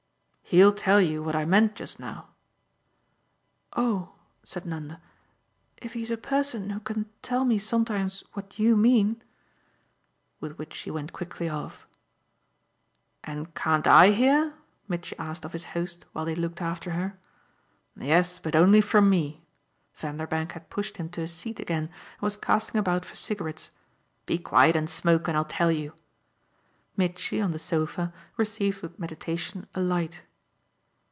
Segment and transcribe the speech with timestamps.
[0.43, 2.27] "He'll tell you what I meant just now."
[3.71, 4.11] "Oh,"
[4.43, 4.99] said Nanda,
[5.77, 9.23] "if he's a person who can tell me sometimes what you mean!"
[10.41, 11.87] With which she went quickly off.
[13.23, 14.53] "And can't I hear?"
[14.89, 17.17] Mitchy asked of his host while they looked after her.
[17.95, 19.45] "Yes, but only from me."
[19.95, 23.71] Vanderbank had pushed him to a seat again and was casting about for cigarettes.
[24.25, 25.93] "Be quiet and smoke, and I'll tell you."
[26.97, 30.23] Mitchy, on the sofa, received with meditation a light.